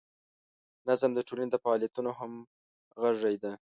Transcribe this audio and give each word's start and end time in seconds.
نظم 0.87 1.11
د 1.15 1.19
ټولنې 1.27 1.49
د 1.51 1.55
فعالیتونو 1.63 2.09
همغږي 2.19 3.35
ده. 3.43 3.51